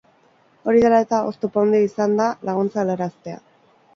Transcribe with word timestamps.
Hori 0.71 0.79
dela 0.85 1.01
eta, 1.05 1.19
oztopo 1.33 1.61
handia 1.63 1.83
izan 1.89 2.17
da 2.21 2.29
laguntza 2.51 2.83
helaraztea. 2.85 3.39